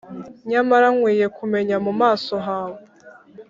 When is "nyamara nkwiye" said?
0.49-1.27